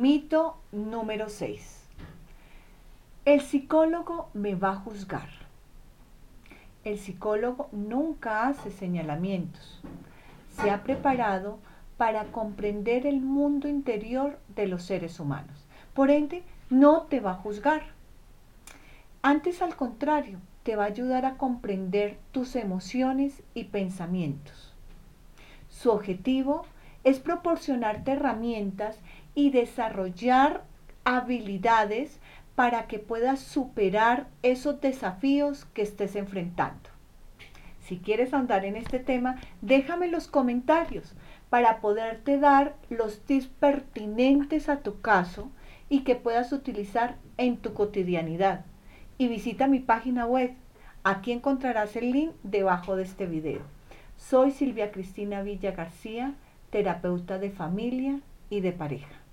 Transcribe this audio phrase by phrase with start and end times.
[0.00, 1.84] Mito número 6.
[3.24, 5.28] El psicólogo me va a juzgar.
[6.82, 9.80] El psicólogo nunca hace señalamientos.
[10.50, 11.60] Se ha preparado
[11.96, 15.64] para comprender el mundo interior de los seres humanos.
[15.94, 17.84] Por ende, no te va a juzgar.
[19.22, 24.74] Antes, al contrario, te va a ayudar a comprender tus emociones y pensamientos.
[25.68, 26.66] Su objetivo
[27.04, 28.98] es proporcionarte herramientas
[29.34, 30.64] y desarrollar
[31.04, 32.18] habilidades
[32.54, 36.90] para que puedas superar esos desafíos que estés enfrentando.
[37.80, 41.14] Si quieres andar en este tema, déjame los comentarios
[41.50, 45.50] para poderte dar los tips pertinentes a tu caso
[45.90, 48.64] y que puedas utilizar en tu cotidianidad.
[49.18, 50.52] Y visita mi página web.
[51.02, 53.60] Aquí encontrarás el link debajo de este video.
[54.16, 56.34] Soy Silvia Cristina Villa García,
[56.74, 58.18] terapeuta de familia
[58.50, 59.23] y de pareja.